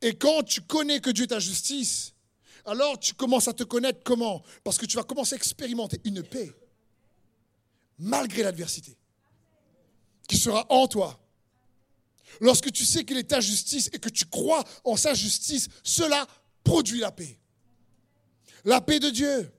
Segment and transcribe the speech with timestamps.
[0.00, 2.14] Et quand tu connais que Dieu est ta justice,
[2.64, 4.42] alors tu commences à te connaître comment?
[4.62, 6.52] Parce que tu vas commencer à expérimenter une paix,
[7.98, 8.96] malgré l'adversité,
[10.28, 11.18] qui sera en toi.
[12.40, 16.26] Lorsque tu sais qu'il est ta justice et que tu crois en sa justice, cela
[16.62, 17.38] produit la paix.
[18.64, 19.50] La paix de Dieu.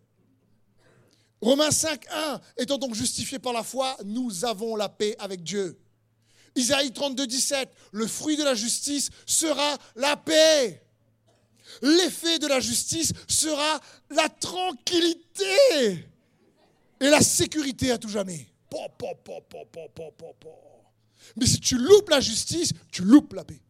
[1.42, 5.80] Romains 5, 1, étant donc justifiés par la foi, nous avons la paix avec Dieu.
[6.56, 10.84] Isaïe 32, 17, le fruit de la justice sera la paix.
[11.82, 13.80] L'effet de la justice sera
[14.10, 16.06] la tranquillité
[17.00, 18.48] et la sécurité à tout jamais.
[21.36, 23.62] Mais si tu loupes la justice, tu loupes la paix.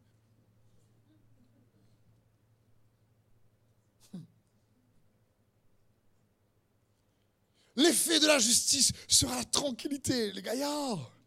[7.75, 11.18] L'effet de la justice sera la tranquillité, les gaillards.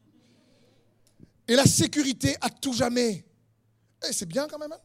[1.48, 3.24] Et la sécurité à tout jamais.
[4.08, 4.72] Eh, c'est bien quand même.
[4.72, 4.80] Hein?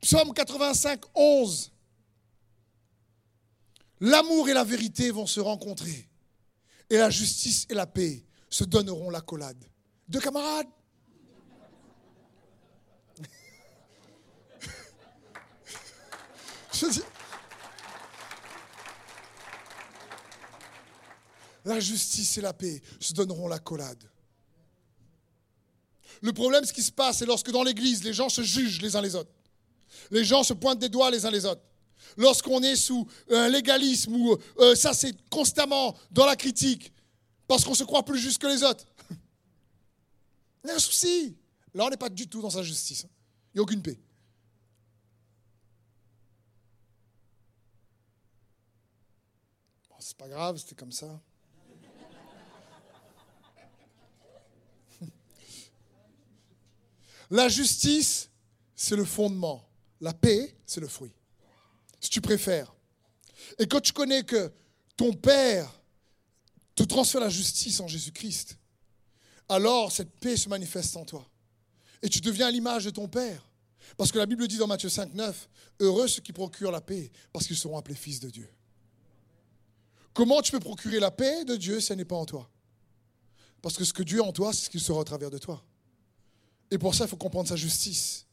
[0.00, 1.72] Psaume 85, 11.
[4.00, 6.08] L'amour et la vérité vont se rencontrer.
[6.90, 9.64] Et la justice et la paix se donneront l'accolade.
[10.08, 10.66] Deux camarades?
[16.72, 17.02] Je dis,
[21.64, 24.02] la justice et la paix se donneront l'accolade.
[26.20, 28.96] Le problème, ce qui se passe, c'est lorsque dans l'Église, les gens se jugent les
[28.96, 29.30] uns les autres.
[30.10, 31.62] Les gens se pointent des doigts les uns les autres.
[32.16, 36.92] Lorsqu'on est sous un légalisme, ou euh, ça c'est constamment dans la critique,
[37.46, 38.86] parce qu'on se croit plus juste que les autres.
[40.64, 41.36] Il y a un souci.
[41.74, 43.06] Là, on n'est pas du tout dans sa justice.
[43.54, 43.98] Il n'y a aucune paix.
[49.98, 51.20] C'est pas grave, c'était comme ça.
[57.32, 58.28] La justice,
[58.76, 59.66] c'est le fondement.
[60.02, 61.14] La paix, c'est le fruit.
[61.98, 62.74] Si tu préfères.
[63.58, 64.52] Et quand tu connais que
[64.98, 65.72] ton Père
[66.74, 68.58] te transfère la justice en Jésus-Christ,
[69.48, 71.26] alors cette paix se manifeste en toi.
[72.02, 73.48] Et tu deviens l'image de ton Père.
[73.96, 75.48] Parce que la Bible dit dans Matthieu 5, 9,
[75.80, 78.48] Heureux ceux qui procurent la paix, parce qu'ils seront appelés fils de Dieu.
[80.12, 82.50] Comment tu peux procurer la paix de Dieu si elle n'est pas en toi?
[83.62, 85.38] Parce que ce que Dieu est en toi, c'est ce qu'il sera au travers de
[85.38, 85.64] toi.
[86.72, 88.26] Et pour ça, il faut comprendre sa justice.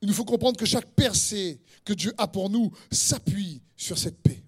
[0.00, 4.22] Il nous faut comprendre que chaque percée que Dieu a pour nous s'appuie sur cette
[4.22, 4.40] paix.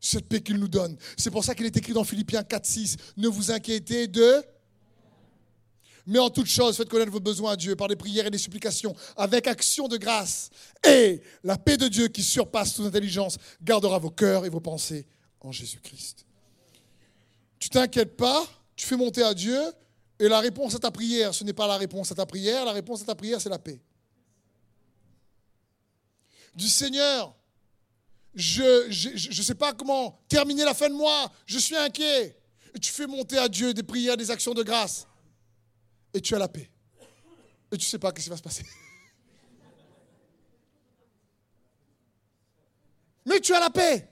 [0.00, 0.98] Cette paix qu'il nous donne.
[1.16, 4.44] C'est pour ça qu'il est écrit dans Philippiens 4, 6, ne vous inquiétez de...
[6.06, 8.36] Mais en toute chose, faites connaître vos besoins à Dieu par des prières et des
[8.36, 10.50] supplications, avec action de grâce.
[10.84, 15.06] Et la paix de Dieu qui surpasse toute intelligence gardera vos cœurs et vos pensées
[15.40, 16.26] en Jésus-Christ.
[17.60, 18.44] Tu t'inquiètes pas,
[18.74, 19.56] tu fais monter à Dieu,
[20.18, 22.72] et la réponse à ta prière, ce n'est pas la réponse à ta prière, la
[22.72, 23.80] réponse à ta prière, c'est la paix.
[26.54, 27.34] Du Seigneur,
[28.34, 32.38] je ne sais pas comment terminer la fin de mois, je suis inquiet.
[32.74, 35.06] Et tu fais monter à Dieu des prières, des actions de grâce.
[36.12, 36.70] Et tu as la paix.
[37.72, 38.64] Et tu ne sais pas ce qui va se passer.
[43.26, 44.08] Mais tu as la paix.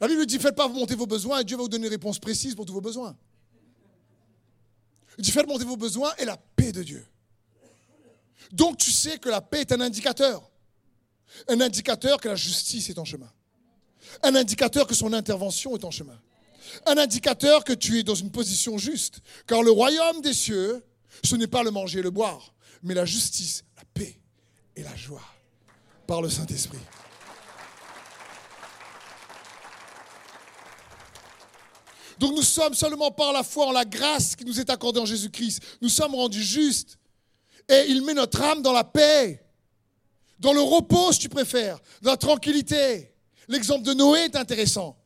[0.00, 2.18] La Bible dit, faites pas monter vos besoins et Dieu va vous donner une réponse
[2.18, 3.16] précise pour tous vos besoins.
[5.24, 7.06] Faites monter vos besoins et la paix de Dieu.
[8.52, 10.50] Donc tu sais que la paix est un indicateur.
[11.48, 13.30] Un indicateur que la justice est en chemin.
[14.22, 16.18] Un indicateur que son intervention est en chemin.
[16.86, 19.20] Un indicateur que tu es dans une position juste.
[19.46, 20.84] Car le royaume des cieux,
[21.24, 24.18] ce n'est pas le manger et le boire, mais la justice, la paix
[24.76, 25.24] et la joie
[26.06, 26.78] par le Saint-Esprit.
[32.18, 35.06] Donc nous sommes seulement par la foi en la grâce qui nous est accordée en
[35.06, 35.60] Jésus-Christ.
[35.80, 36.98] Nous sommes rendus justes.
[37.68, 39.44] Et il met notre âme dans la paix,
[40.38, 43.12] dans le repos si tu préfères, dans la tranquillité.
[43.46, 44.96] L'exemple de Noé est intéressant.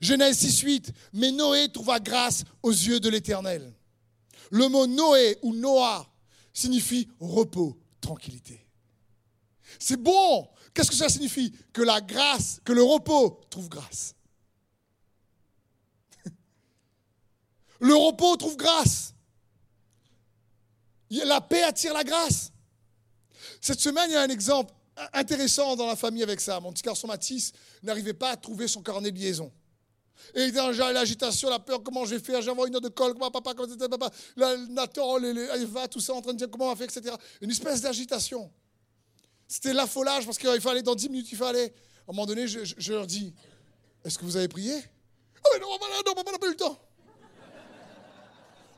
[0.00, 0.92] Genèse 6, 8.
[1.14, 3.72] Mais Noé trouva grâce aux yeux de l'Éternel.
[4.50, 6.06] Le mot Noé ou Noah
[6.52, 8.64] signifie repos, tranquillité.
[9.78, 10.48] C'est bon.
[10.72, 11.52] Qu'est-ce que ça signifie?
[11.72, 14.14] Que la grâce, que le repos trouve grâce.
[17.80, 19.14] Le repos trouve grâce.
[21.10, 22.52] La paix attire la grâce.
[23.60, 24.72] Cette semaine, il y a un exemple
[25.12, 26.60] intéressant dans la famille avec ça.
[26.60, 29.52] Mon petit garçon Mathis n'arrivait pas à trouver son carnet de liaison.
[30.34, 33.30] Et dans l'agitation, la peur, comment je vais faire, j'envoie une heure de colle, comment
[33.30, 34.10] papa, comment papa,
[34.70, 37.14] Nathan, Eva, tout ça en train de dire comment on va faire, etc.
[37.40, 38.50] Une espèce d'agitation.
[39.46, 41.72] C'était l'affolage parce qu'il fallait, dans 10 minutes, il fallait.
[42.06, 43.32] À un moment donné, je, leur dis,
[44.04, 44.74] est-ce que vous avez prié
[45.36, 46.78] Ah mais non, non, non, on n'a pas eu le temps.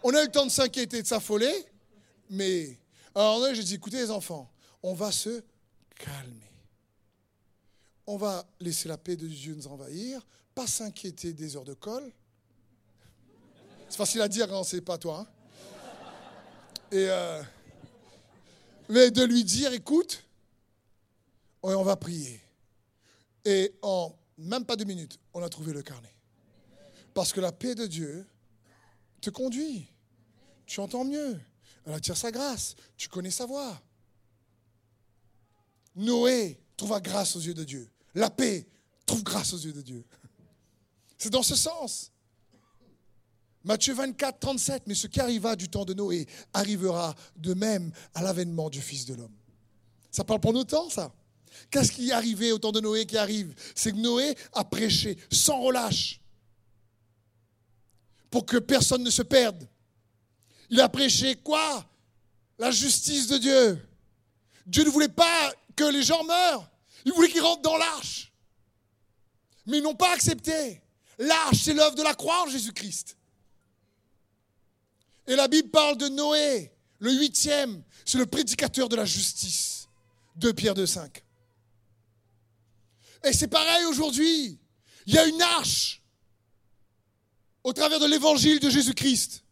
[0.09, 1.53] On a eu le temps de s'inquiéter, de s'affoler.
[2.31, 2.79] mais
[3.13, 4.49] alors là, j'ai dit, écoutez les enfants,
[4.81, 5.43] on va se
[5.97, 6.49] calmer.
[8.07, 10.25] On va laisser la paix de Dieu nous envahir,
[10.55, 12.09] pas s'inquiéter des heures de colle.
[13.89, 15.27] C'est facile à dire quand c'est pas toi.
[15.27, 16.07] Hein.
[16.93, 17.43] Euh,
[18.89, 20.23] mais de lui dire, écoute,
[21.65, 22.41] on va prier.
[23.45, 26.15] Et en même pas deux minutes, on a trouvé le carnet.
[27.13, 28.25] Parce que la paix de Dieu
[29.21, 29.91] te conduit.
[30.67, 31.41] Tu entends mieux.
[31.87, 32.75] Elle attire sa grâce.
[32.97, 33.81] Tu connais sa voix.
[35.95, 37.89] Noé trouva grâce aux yeux de Dieu.
[38.15, 38.67] La paix
[39.07, 40.05] trouve grâce aux yeux de Dieu.
[41.19, 42.13] C'est dans ce sens.
[43.65, 48.23] Matthieu 24, 37, mais ce qui arriva du temps de Noé arrivera de même à
[48.23, 49.35] l'avènement du Fils de l'homme.
[50.11, 51.13] Ça parle pour nos temps, ça.
[51.71, 53.55] Qu'est-ce qui est arrivé au temps de Noé qui arrive?
[53.75, 56.21] C'est que Noé a prêché sans relâche
[58.31, 59.67] pour que personne ne se perde.
[60.71, 61.85] Il a prêché quoi?
[62.59, 63.89] La justice de Dieu.
[64.67, 66.69] Dieu ne voulait pas que les gens meurent.
[67.05, 68.33] Il voulait qu'ils rentrent dans l'arche.
[69.67, 70.81] Mais ils n'ont pas accepté.
[71.19, 73.17] L'arche, c'est l'œuvre de la croix en Jésus-Christ.
[75.27, 79.89] Et la Bible parle de Noé, le huitième, c'est le prédicateur de la justice.
[80.37, 81.25] De Pierre 2, 5.
[83.25, 84.59] Et c'est pareil aujourd'hui.
[85.07, 86.03] Il y a une arche
[87.65, 89.46] au travers de l'évangile de Jésus-Christ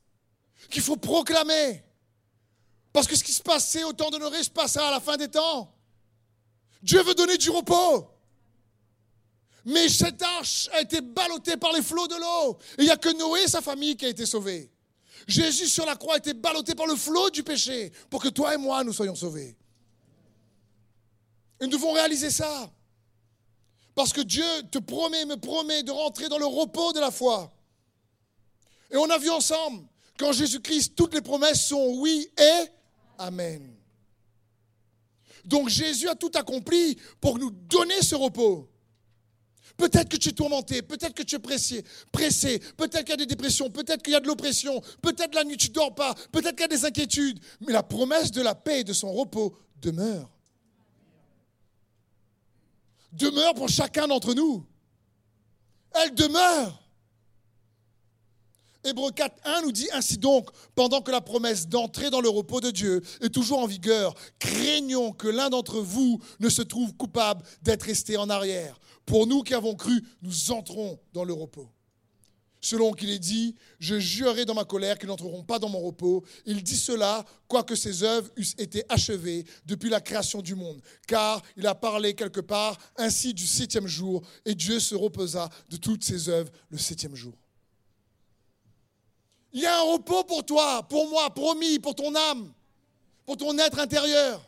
[0.75, 1.85] qu'il faut proclamer.
[2.93, 5.17] Parce que ce qui se passait au temps de Noé se passera à la fin
[5.17, 5.73] des temps.
[6.83, 8.11] Dieu veut donner du repos.
[9.65, 12.59] Mais cette arche a été ballottée par les flots de l'eau.
[12.77, 14.71] Et il n'y a que Noé et sa famille qui a été sauvés.
[15.29, 18.53] Jésus sur la croix a été ballotté par le flot du péché pour que toi
[18.53, 19.57] et moi nous soyons sauvés.
[21.61, 22.69] Et nous devons réaliser ça.
[23.95, 27.55] Parce que Dieu te promet, me promet de rentrer dans le repos de la foi.
[28.91, 29.87] Et on a vu ensemble
[30.19, 32.69] qu'en Jésus-Christ, toutes les promesses sont oui et
[33.19, 33.75] Amen.
[35.45, 38.69] Donc Jésus a tout accompli pour nous donner ce repos.
[39.77, 43.17] Peut-être que tu es tourmenté, peut-être que tu es pressé, pressé, peut-être qu'il y a
[43.17, 46.15] des dépressions, peut-être qu'il y a de l'oppression, peut-être la nuit tu ne dors pas,
[46.31, 49.13] peut-être qu'il y a des inquiétudes, mais la promesse de la paix et de son
[49.13, 50.31] repos demeure.
[53.13, 54.65] Demeure pour chacun d'entre nous.
[55.93, 56.84] Elle demeure.
[58.85, 62.61] Hébreu 4, 1 nous dit ainsi donc, pendant que la promesse d'entrer dans le repos
[62.61, 67.43] de Dieu est toujours en vigueur, craignons que l'un d'entre vous ne se trouve coupable
[67.63, 68.79] d'être resté en arrière.
[69.07, 71.69] Pour nous qui avons cru, nous entrons dans le repos.
[72.61, 76.25] Selon qu'il est dit, je jurerai dans ma colère qu'ils n'entreront pas dans mon repos.
[76.47, 80.81] Il dit cela, quoique ses œuvres eussent été achevées depuis la création du monde.
[81.07, 85.77] Car il a parlé quelque part ainsi du septième jour, et Dieu se reposa de
[85.77, 87.35] toutes ses œuvres le septième jour.
[89.55, 92.53] Il y a un repos pour toi, pour moi, promis, pour ton âme,
[93.25, 94.45] pour ton être intérieur.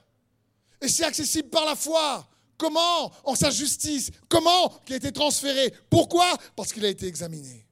[0.83, 2.29] Et c'est accessible par la foi.
[2.59, 3.13] Comment?
[3.23, 4.11] En sa justice.
[4.29, 4.69] Comment?
[4.85, 5.73] Qui a été transféré.
[5.89, 6.37] Pourquoi?
[6.57, 7.65] Parce qu'il a été examiné.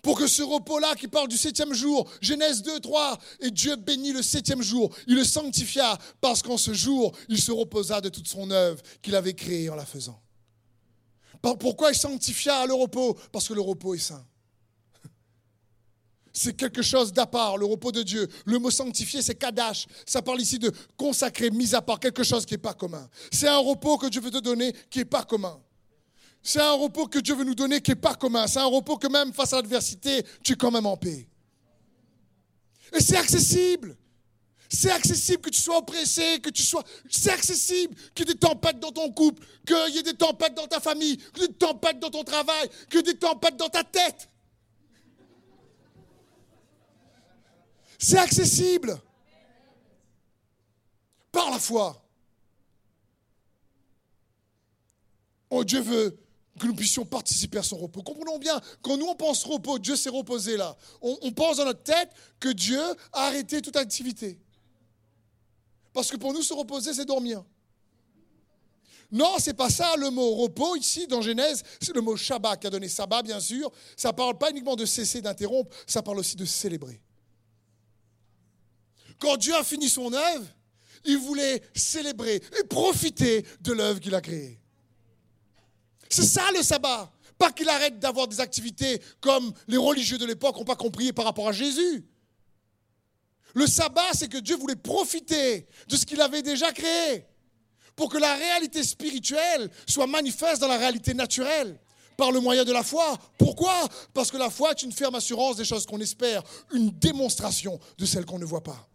[0.00, 4.12] Pour que ce repos-là qui parle du septième jour, Genèse 2, 3, et Dieu bénit
[4.12, 8.26] le septième jour, il le sanctifia parce qu'en ce jour, il se reposa de toute
[8.26, 10.18] son œuvre qu'il avait créée en la faisant.
[11.40, 14.24] Pourquoi il sanctifia le repos Parce que le repos est saint.
[16.32, 18.28] C'est quelque chose d'à part, le repos de Dieu.
[18.44, 19.86] Le mot sanctifié, c'est kadash.
[20.06, 23.08] Ça parle ici de consacrer, mis à part, quelque chose qui n'est pas commun.
[23.32, 25.60] C'est un repos que Dieu veut te donner qui n'est pas commun.
[26.42, 28.46] C'est un repos que Dieu veut nous donner qui n'est pas commun.
[28.46, 31.28] C'est un repos que même face à l'adversité, tu es quand même en paix.
[32.96, 33.96] Et c'est accessible.
[34.68, 36.84] C'est accessible que tu sois oppressé, que tu sois.
[37.10, 40.54] C'est accessible qu'il y ait des tempêtes dans ton couple, qu'il y ait des tempêtes
[40.54, 43.18] dans ta famille, qu'il y ait des tempêtes dans ton travail, qu'il y ait des
[43.18, 44.28] tempêtes dans ta tête.
[47.98, 49.00] C'est accessible.
[51.32, 52.04] Par la foi.
[55.50, 56.18] Oh, Dieu veut
[56.60, 58.02] que nous puissions participer à son repos.
[58.02, 60.76] Comprenons bien, quand nous on pense repos, Dieu s'est reposé là.
[61.00, 62.80] On, on pense dans notre tête que Dieu
[63.12, 64.38] a arrêté toute activité.
[65.92, 67.44] Parce que pour nous, se reposer, c'est dormir.
[69.10, 72.66] Non, c'est pas ça le mot repos ici dans Genèse, c'est le mot Shabbat qui
[72.66, 73.72] a donné sabbat bien sûr.
[73.96, 77.00] Ça parle pas uniquement de cesser d'interrompre, ça parle aussi de célébrer.
[79.18, 80.44] Quand Dieu a fini son œuvre,
[81.04, 84.60] il voulait célébrer et profiter de l'œuvre qu'il a créée.
[86.10, 87.10] C'est ça le sabbat.
[87.38, 91.24] Pas qu'il arrête d'avoir des activités comme les religieux de l'époque n'ont pas compris par
[91.24, 92.04] rapport à Jésus.
[93.54, 97.24] Le sabbat, c'est que Dieu voulait profiter de ce qu'il avait déjà créé
[97.96, 101.78] pour que la réalité spirituelle soit manifeste dans la réalité naturelle.
[102.16, 103.16] Par le moyen de la foi.
[103.38, 103.72] Pourquoi?
[104.12, 108.04] Parce que la foi est une ferme assurance des choses qu'on espère, une démonstration de
[108.04, 108.88] celles qu'on ne voit pas.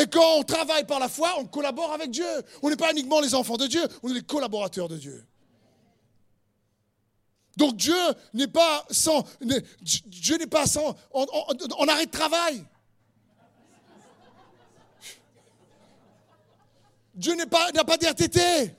[0.00, 2.24] Et quand on travaille par la foi, on collabore avec Dieu.
[2.62, 5.26] On n'est pas uniquement les enfants de Dieu, on est les collaborateurs de Dieu.
[7.56, 7.94] Donc Dieu
[8.32, 9.24] n'est pas sans,
[10.06, 12.64] Dieu n'est pas sans, en, arrêt de travail.
[17.14, 18.74] Dieu n'a pas, pas d'RTT.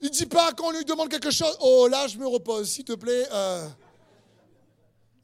[0.00, 2.70] Il ne dit pas quand on lui demande quelque chose, oh là je me repose,
[2.70, 3.26] s'il te plaît.
[3.32, 3.68] Euh.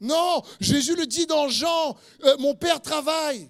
[0.01, 3.49] Non, Jésus le dit dans Jean, euh, mon Père travaille.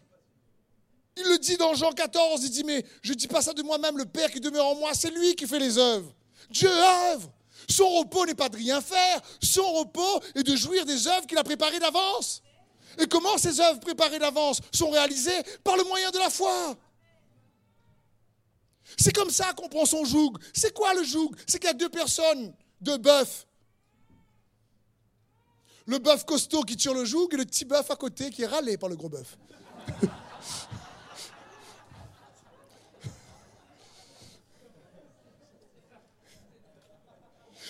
[1.15, 3.63] Il le dit dans Jean 14, il dit, mais je ne dis pas ça de
[3.63, 6.13] moi-même, le Père qui demeure en moi, c'est lui qui fait les œuvres.
[6.49, 7.31] Dieu œuvre.
[7.69, 11.37] Son repos n'est pas de rien faire, son repos est de jouir des œuvres qu'il
[11.37, 12.42] a préparées d'avance.
[12.99, 16.77] Et comment ces œuvres préparées d'avance sont réalisées Par le moyen de la foi?
[18.97, 20.33] C'est comme ça qu'on prend son joug.
[20.53, 21.31] C'est quoi le joug?
[21.47, 23.47] C'est qu'il y a deux personnes, deux bœufs.
[25.85, 28.47] Le bœuf costaud qui tire le joug et le petit bœuf à côté qui est
[28.47, 29.37] râlé par le gros bœuf.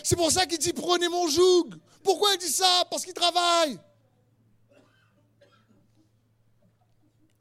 [0.03, 1.75] C'est pour ça qu'il dit prenez mon joug.
[2.03, 2.83] Pourquoi il dit ça?
[2.91, 3.79] Parce qu'il travaille.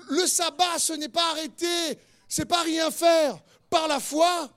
[0.09, 3.43] Le sabbat, ce n'est pas arrêter, c'est pas rien faire.
[3.71, 4.51] Par la foi,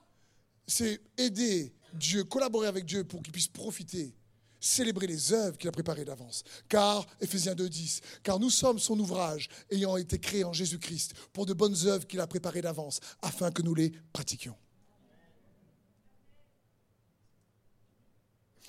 [0.66, 4.14] c'est aider Dieu, collaborer avec Dieu pour qu'il puisse profiter,
[4.60, 6.42] célébrer les œuvres qu'il a préparées d'avance.
[6.68, 11.54] Car, Ephésiens 2.10, car nous sommes son ouvrage, ayant été créés en Jésus-Christ pour de
[11.54, 14.56] bonnes œuvres qu'il a préparées d'avance, afin que nous les pratiquions.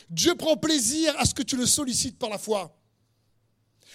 [0.09, 2.73] Dieu prend plaisir à ce que tu le sollicites par la foi.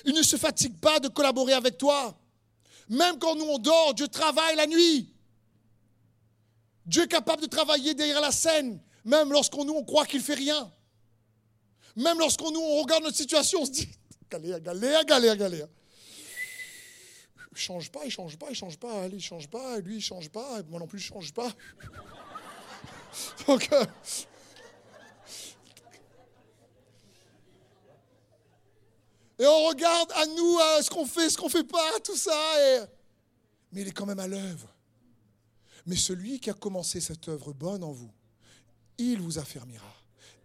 [0.05, 2.19] Il ne se fatigue pas de collaborer avec toi.
[2.89, 5.13] Même quand nous on dort, Dieu travaille la nuit.
[6.87, 10.35] Dieu est capable de travailler derrière la scène, même lorsqu'on nous on croit qu'il fait
[10.35, 10.71] rien.
[11.97, 13.89] Même lorsqu'on nous on regarde notre situation, on se dit
[14.31, 15.69] galère, galère, galère, galère.
[17.53, 20.01] Il change pas, il change pas, il change pas, allez, il change pas, lui il
[20.01, 21.53] change pas, moi non plus je change pas.
[23.47, 23.85] Donc, euh,
[29.43, 32.31] Et on regarde à nous ce qu'on fait, ce qu'on fait pas, tout ça.
[33.73, 34.73] Mais il est quand même à l'œuvre.
[35.85, 38.13] Mais celui qui a commencé cette œuvre bonne en vous,
[38.99, 39.93] il vous affermira,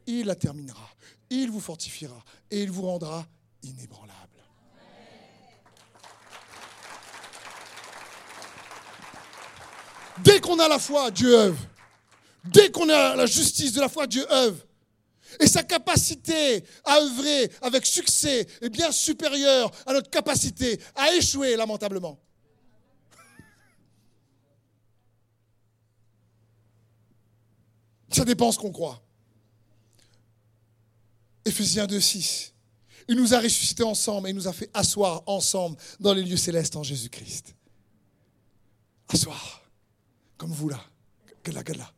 [0.07, 0.89] il la terminera,
[1.29, 3.27] il vous fortifiera et il vous rendra
[3.61, 4.15] inébranlable.
[10.23, 11.63] Dès qu'on a la foi, Dieu œuvre.
[12.43, 14.66] Dès qu'on a la justice de la foi, Dieu œuvre.
[15.39, 21.55] Et sa capacité à œuvrer avec succès est bien supérieure à notre capacité à échouer
[21.55, 22.19] lamentablement.
[28.09, 29.01] Ça dépend ce qu'on croit.
[31.45, 32.53] Éphésiens 2, 6.
[33.09, 36.37] Il nous a ressuscités ensemble et il nous a fait asseoir ensemble dans les lieux
[36.37, 37.55] célestes en Jésus-Christ.
[39.09, 39.61] Asseoir.
[40.37, 40.79] Comme vous là.
[41.43, 41.93] Gala.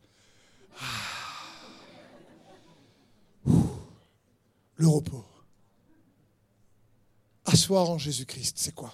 [4.79, 5.25] Le repos.
[7.45, 8.93] Asseoir en Jésus-Christ, c'est quoi?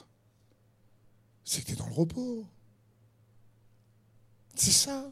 [1.44, 2.44] C'est que tu es dans le repos.
[4.56, 5.12] C'est ça.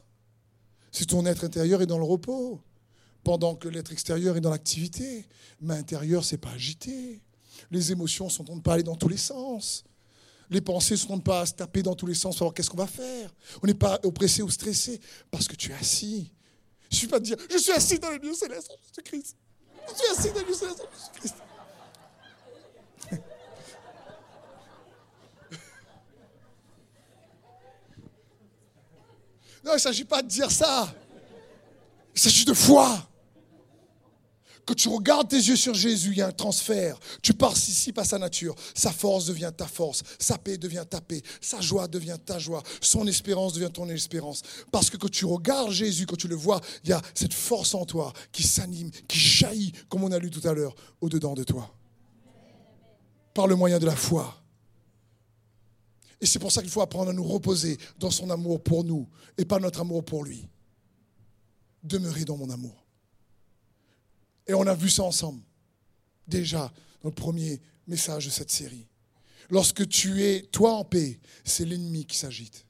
[0.90, 2.60] C'est ton être intérieur est dans le repos.
[3.22, 5.24] Pendant que l'être extérieur est dans l'activité.
[5.60, 7.22] Mais intérieur, c'est pas agité.
[7.70, 9.84] Les émotions sont pas aller dans tous les sens.
[10.50, 12.88] Les pensées sont ne pas se taper dans tous les sens savoir qu'est-ce qu'on va
[12.88, 13.32] faire.
[13.62, 15.00] On n'est pas oppressé ou stressé
[15.30, 16.32] parce que tu es assis.
[16.90, 19.36] Je ne suis pas de dire, je suis assis dans le lieu céleste en Jésus-Christ.
[19.88, 20.74] Je suis assis dans le Jésus
[21.14, 21.36] Christ.
[29.64, 30.92] Non, il ne s'agit pas de dire ça.
[32.14, 32.98] Il s'agit de foi.
[34.66, 36.98] Quand tu regardes tes yeux sur Jésus, il y a un transfert.
[37.22, 38.54] Tu participes à sa nature.
[38.74, 40.02] Sa force devient ta force.
[40.18, 41.22] Sa paix devient ta paix.
[41.40, 42.62] Sa joie devient ta joie.
[42.80, 44.42] Son espérance devient ton espérance.
[44.72, 47.74] Parce que quand tu regardes Jésus, quand tu le vois, il y a cette force
[47.74, 51.44] en toi qui s'anime, qui jaillit, comme on a lu tout à l'heure, au-dedans de
[51.44, 51.70] toi.
[53.34, 54.40] Par le moyen de la foi.
[56.20, 59.06] Et c'est pour ça qu'il faut apprendre à nous reposer dans son amour pour nous
[59.36, 60.48] et pas notre amour pour lui.
[61.82, 62.83] Demeurer dans mon amour.
[64.46, 65.42] Et on a vu ça ensemble.
[66.26, 66.72] Déjà,
[67.02, 68.86] dans le premier message de cette série.
[69.50, 72.66] Lorsque tu es, toi, en paix, c'est l'ennemi qui s'agite.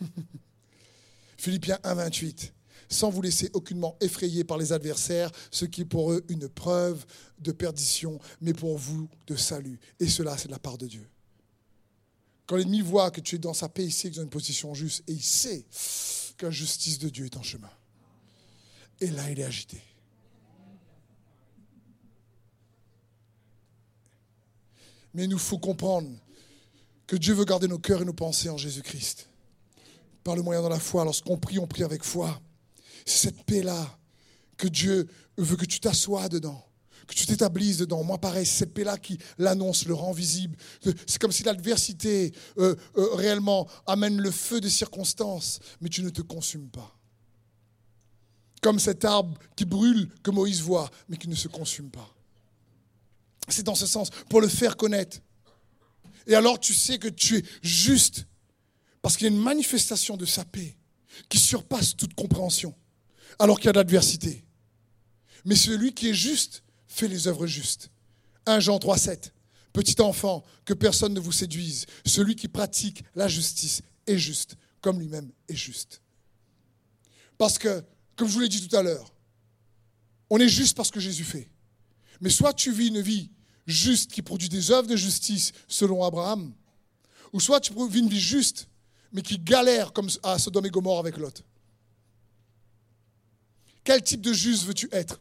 [1.36, 2.54] Philippiens 1, 28.
[2.88, 7.04] Sans vous laisser aucunement effrayer par les adversaires, ce qui est pour eux une preuve
[7.40, 9.80] de perdition, mais pour vous de salut.
[9.98, 11.08] Et cela, c'est de la part de Dieu.
[12.46, 14.28] Quand l'ennemi voit que tu es dans sa paix, il sait que tu as une
[14.28, 15.66] position juste et il sait
[16.36, 17.70] que la justice de Dieu est en chemin.
[19.04, 19.82] Et là, il est agité.
[25.12, 26.08] Mais il nous faut comprendre
[27.06, 29.28] que Dieu veut garder nos cœurs et nos pensées en Jésus-Christ.
[30.22, 32.40] Par le moyen de la foi, lorsqu'on prie, on prie avec foi.
[33.04, 33.98] Cette paix-là
[34.56, 35.06] que Dieu
[35.36, 36.64] veut que tu t'assoies dedans,
[37.06, 38.02] que tu t'établisses dedans.
[38.04, 40.56] Moi, pareil, cette paix-là qui l'annonce, le rend visible.
[41.06, 46.08] C'est comme si l'adversité euh, euh, réellement amène le feu des circonstances, mais tu ne
[46.08, 46.93] te consumes pas.
[48.64, 52.16] Comme cet arbre qui brûle que Moïse voit, mais qui ne se consume pas.
[53.48, 55.18] C'est dans ce sens, pour le faire connaître.
[56.26, 58.24] Et alors tu sais que tu es juste,
[59.02, 60.78] parce qu'il y a une manifestation de sa paix
[61.28, 62.74] qui surpasse toute compréhension,
[63.38, 64.46] alors qu'il y a de l'adversité.
[65.44, 67.90] Mais celui qui est juste fait les œuvres justes.
[68.46, 69.34] 1 Jean 3, 7.
[69.74, 71.84] Petit enfant, que personne ne vous séduise.
[72.06, 76.00] Celui qui pratique la justice est juste, comme lui-même est juste.
[77.36, 77.84] Parce que,
[78.16, 79.12] comme je vous l'ai dit tout à l'heure,
[80.30, 81.48] on est juste parce que Jésus fait.
[82.20, 83.30] Mais soit tu vis une vie
[83.66, 86.52] juste qui produit des œuvres de justice selon Abraham,
[87.32, 88.68] ou soit tu vis une vie juste,
[89.12, 91.44] mais qui galère comme à Sodome et Gomorre avec Lot.
[93.84, 95.20] Quel type de juste veux-tu être?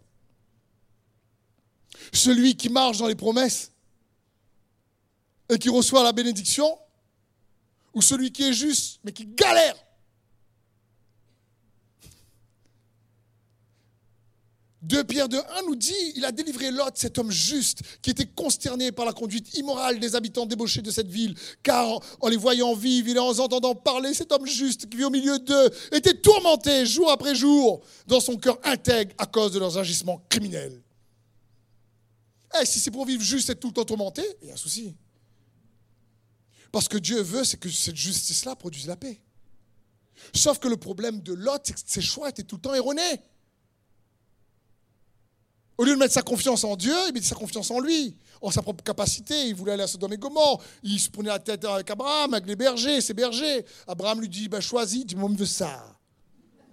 [2.11, 3.71] Celui qui marche dans les promesses
[5.49, 6.77] et qui reçoit la bénédiction
[7.93, 9.75] Ou celui qui est juste mais qui galère
[14.83, 18.25] 2 Pierre 2, 1 nous dit, il a délivré Lot, cet homme juste, qui était
[18.25, 22.73] consterné par la conduite immorale des habitants débauchés de cette ville, car en les voyant
[22.75, 26.85] vivre, et en entendant parler, cet homme juste qui vit au milieu d'eux, était tourmenté
[26.85, 30.81] jour après jour dans son cœur intègre à cause de leurs agissements criminels.
[32.61, 34.57] Eh, si c'est pour vivre juste et tout le temps tourmenté, il y a un
[34.57, 34.93] souci.
[36.73, 39.21] Parce que Dieu veut, c'est que cette justice-là produise la paix.
[40.35, 43.21] Sauf que le problème de Lot, c'est que ses choix étaient tout le temps erronés.
[45.77, 48.51] Au lieu de mettre sa confiance en Dieu, il met sa confiance en lui, en
[48.51, 49.47] sa propre capacité.
[49.47, 50.61] Il voulait aller à Sodome et Gomorre.
[50.83, 53.65] Il se prenait la tête avec Abraham, avec les bergers, ses bergers.
[53.87, 55.83] Abraham lui dit bah, Choisis, dis-moi, me veut ça,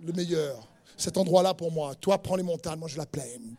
[0.02, 0.68] le meilleur.
[0.98, 1.94] Cet endroit-là pour moi.
[1.94, 3.56] Toi, prends les montagnes, moi je la plaine.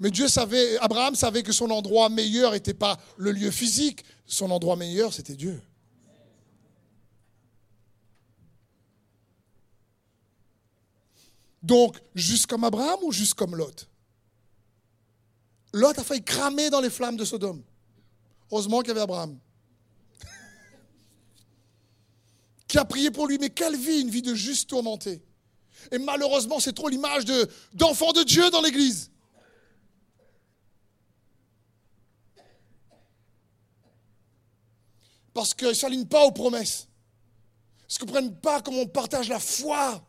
[0.00, 4.04] Mais Dieu savait, Abraham savait que son endroit meilleur n'était pas le lieu physique.
[4.26, 5.60] Son endroit meilleur, c'était Dieu.
[11.62, 13.88] Donc, juste comme Abraham ou juste comme Lot?
[15.72, 17.62] Lot a failli cramer dans les flammes de Sodome.
[18.50, 19.38] Heureusement qu'il y avait Abraham.
[22.68, 23.38] qui a prié pour lui.
[23.38, 25.22] Mais quelle vie, une vie de juste tourmenté.
[25.92, 27.24] Et malheureusement, c'est trop l'image
[27.74, 29.10] d'enfants de, Dieu dans l'Église.
[35.34, 36.88] Parce qu'ils ne s'alignent pas aux promesses.
[37.86, 40.04] Qu'ils ne comprennent pas comment on partage la foi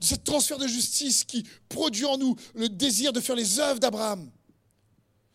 [0.00, 4.30] ce transfert de justice qui produit en nous le désir de faire les œuvres d'Abraham,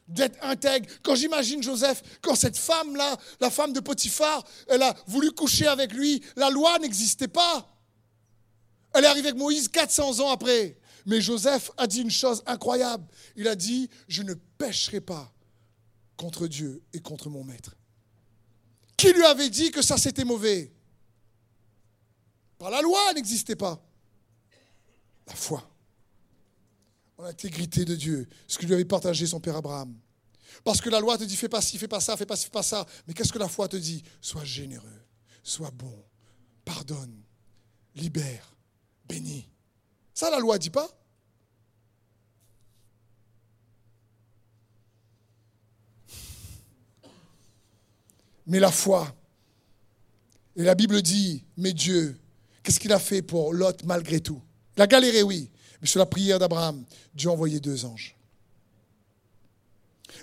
[0.07, 0.89] d'être intègre.
[1.03, 5.93] Quand j'imagine Joseph, quand cette femme-là, la femme de Potiphar, elle a voulu coucher avec
[5.93, 7.71] lui, la loi n'existait pas.
[8.93, 10.79] Elle est arrivée avec Moïse 400 ans après.
[11.05, 13.05] Mais Joseph a dit une chose incroyable.
[13.35, 15.31] Il a dit, je ne pêcherai pas
[16.17, 17.75] contre Dieu et contre mon maître.
[18.97, 20.71] Qui lui avait dit que ça c'était mauvais?
[22.57, 23.85] Par la loi, n'existait pas.
[25.27, 25.69] La foi.
[27.17, 28.27] En l'intégrité de Dieu.
[28.47, 29.95] Ce que lui avait partagé son père Abraham.
[30.63, 32.45] Parce que la loi te dit fais pas ci, fais pas ça, fais pas ci,
[32.45, 32.85] fais pas ça.
[33.07, 34.03] Mais qu'est-ce que la foi te dit?
[34.21, 35.03] Sois généreux,
[35.43, 36.03] sois bon,
[36.63, 37.21] pardonne,
[37.95, 38.55] libère,
[39.07, 39.49] bénis.
[40.13, 40.89] Ça, la loi ne dit pas.
[48.47, 49.13] Mais la foi.
[50.55, 52.17] Et la Bible dit, mais Dieu,
[52.63, 54.41] qu'est-ce qu'il a fait pour Lot malgré tout?
[54.77, 55.49] La galéré, oui.
[55.81, 56.83] Mais sur la prière d'Abraham,
[57.13, 58.15] Dieu a envoyé deux anges.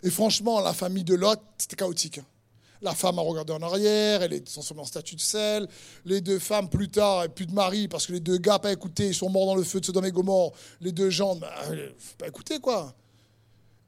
[0.03, 2.19] Et franchement, la famille de Lot, c'était chaotique.
[2.19, 2.27] Hein.
[2.81, 5.69] La femme a regardé en arrière, elle est seulement en statut de sel.
[6.05, 9.09] Les deux femmes, plus tard, plus de mari, parce que les deux gars pas écouté,
[9.09, 10.53] ils sont morts dans le feu de Sodome et.
[10.81, 11.55] Les deux gens, bah,
[11.99, 12.93] faut pas écouter, quoi.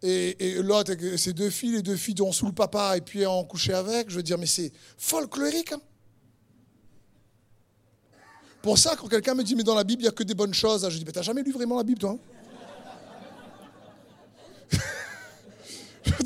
[0.02, 3.26] Et, et Lot, ses deux filles, les deux filles ont sous le papa et puis
[3.26, 4.10] ont couché avec.
[4.10, 5.72] Je veux dire, mais c'est folklorique.
[5.72, 5.80] Hein.
[8.64, 10.32] Pour ça, quand quelqu'un me dit, mais dans la Bible, il n'y a que des
[10.32, 12.18] bonnes choses, je dis, mais t'as jamais lu vraiment la Bible, toi hein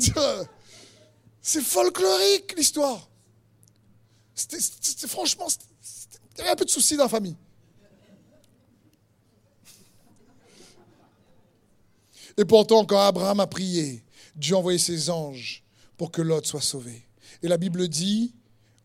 [1.41, 3.09] c'est folklorique, l'histoire.
[5.09, 7.35] franchement, il y avait un peu de soucis dans la famille.
[12.37, 14.01] Et pourtant, quand Abraham a prié,
[14.33, 15.65] Dieu a envoyé ses anges
[15.97, 17.05] pour que Lot soit sauvé.
[17.43, 18.33] Et la Bible dit,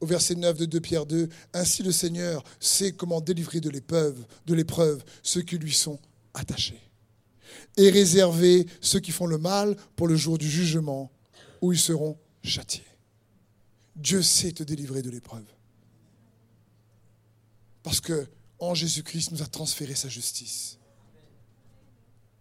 [0.04, 4.26] au verset 9 de 2 Pierre 2, Ainsi le Seigneur sait comment délivrer de l'épreuve,
[4.44, 5.98] de l'épreuve ceux qui lui sont
[6.34, 6.90] attachés.
[7.78, 11.10] Et réserver ceux qui font le mal pour le jour du jugement,
[11.62, 12.84] où ils seront châtiés.
[13.96, 15.46] Dieu sait te délivrer de l'épreuve.
[17.82, 18.26] Parce que
[18.58, 20.78] en Jésus-Christ nous a transféré sa justice.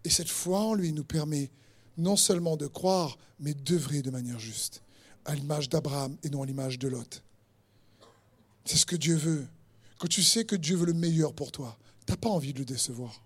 [0.03, 1.49] Et cette foi en lui nous permet
[1.95, 4.83] non seulement de croire, mais d'œuvrer de manière juste,
[5.23, 7.23] à l'image d'Abraham et non à l'image de Lot.
[8.65, 9.45] C'est ce que Dieu veut.
[9.97, 12.59] Quand tu sais que Dieu veut le meilleur pour toi, tu n'as pas envie de
[12.59, 13.23] le décevoir.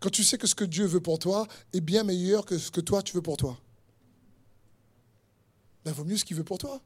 [0.00, 2.70] Quand tu sais que ce que Dieu veut pour toi est bien meilleur que ce
[2.70, 3.58] que toi tu veux pour toi,
[5.84, 6.80] ben, vaut mieux ce qu'il veut pour toi.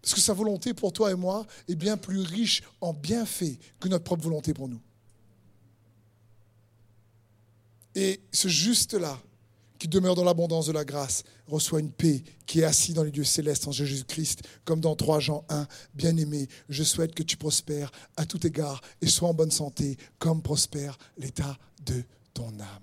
[0.00, 3.88] Parce que sa volonté pour toi et moi est bien plus riche en bienfaits que
[3.88, 4.80] notre propre volonté pour nous.
[7.94, 9.20] Et ce juste-là,
[9.80, 13.10] qui demeure dans l'abondance de la grâce, reçoit une paix qui est assise dans les
[13.10, 15.66] lieux célestes en Jésus-Christ, comme dans 3 Jean 1.
[15.94, 20.42] Bien-aimé, je souhaite que tu prospères à tout égard et sois en bonne santé, comme
[20.42, 22.82] prospère l'état de ton âme.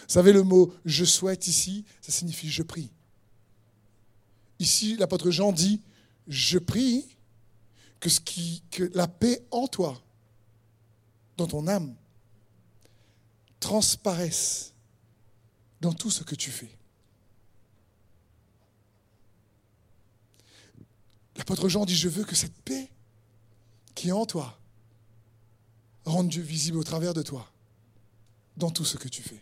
[0.00, 2.90] Vous savez, le mot je souhaite ici, ça signifie je prie.
[4.58, 5.80] Ici, l'apôtre Jean dit
[6.28, 7.06] je prie
[8.00, 9.98] que, ce qui, que la paix en toi,
[11.38, 11.94] dans ton âme,
[13.60, 14.74] transparaisse
[15.86, 16.76] dans tout ce que tu fais.
[21.36, 22.90] L'apôtre Jean dit, je veux que cette paix
[23.94, 24.58] qui est en toi
[26.04, 27.48] rende Dieu visible au travers de toi,
[28.56, 29.40] dans tout ce que tu fais.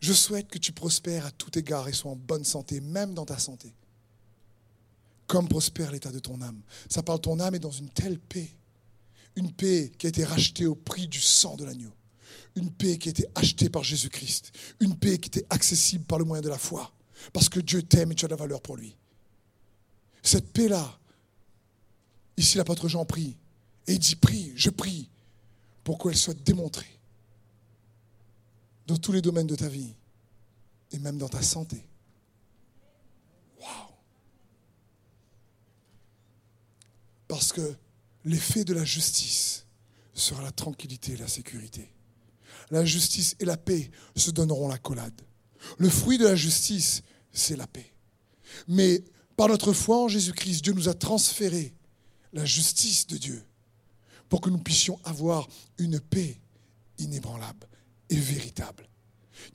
[0.00, 3.24] Je souhaite que tu prospères à tout égard et sois en bonne santé, même dans
[3.24, 3.72] ta santé.
[5.28, 6.60] Comme prospère l'état de ton âme.
[6.88, 8.57] Ça parle ton âme est dans une telle paix.
[9.38, 11.92] Une paix qui a été rachetée au prix du sang de l'agneau.
[12.56, 14.50] Une paix qui a été achetée par Jésus-Christ.
[14.80, 16.92] Une paix qui était accessible par le moyen de la foi.
[17.32, 18.96] Parce que Dieu t'aime et tu as de la valeur pour lui.
[20.24, 20.98] Cette paix-là,
[22.36, 23.36] ici l'apôtre Jean prie.
[23.86, 25.08] Et il dit, prie, je prie,
[25.84, 26.98] pour qu'elle soit démontrée
[28.88, 29.94] dans tous les domaines de ta vie
[30.90, 31.86] et même dans ta santé.
[33.60, 33.92] Waouh!
[37.28, 37.76] Parce que
[38.28, 39.66] l'effet de la justice
[40.14, 41.90] sera la tranquillité et la sécurité.
[42.70, 45.20] La justice et la paix se donneront la collade.
[45.78, 47.94] Le fruit de la justice, c'est la paix.
[48.66, 49.02] Mais
[49.36, 51.74] par notre foi en Jésus-Christ, Dieu nous a transféré
[52.32, 53.42] la justice de Dieu
[54.28, 56.38] pour que nous puissions avoir une paix
[56.98, 57.66] inébranlable
[58.10, 58.88] et véritable,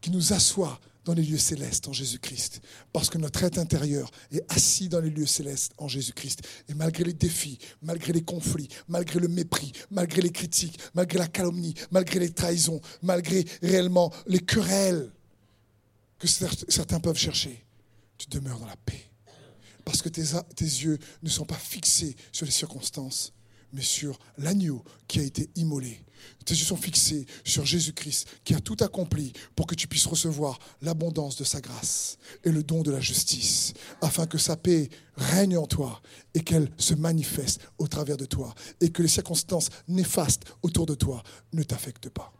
[0.02, 2.62] qui nous assoit dans les lieux célestes en Jésus-Christ,
[2.92, 6.42] parce que notre être intérieur est assis dans les lieux célestes en Jésus-Christ.
[6.70, 11.28] Et malgré les défis, malgré les conflits, malgré le mépris, malgré les critiques, malgré la
[11.28, 15.12] calomnie, malgré les trahisons, malgré réellement les querelles
[16.20, 17.66] que certains peuvent chercher,
[18.18, 19.10] tu demeures dans la paix.
[19.84, 20.24] Parce que tes,
[20.56, 23.34] tes yeux ne sont pas fixés sur les circonstances,
[23.74, 26.06] mais sur l'agneau qui a été immolé.
[26.46, 30.60] Tes yeux sont fixés sur Jésus-Christ qui a tout accompli pour que tu puisses recevoir
[30.82, 35.58] l'abondance de sa grâce et le don de la justice, afin que sa paix règne
[35.58, 36.02] en toi
[36.34, 40.96] et qu'elle se manifeste au travers de toi et que les circonstances néfastes autour de
[40.96, 42.32] toi ne t'affectent pas.